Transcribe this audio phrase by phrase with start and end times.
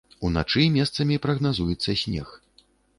[0.29, 2.37] Уначы месцамі прагназуецца снег.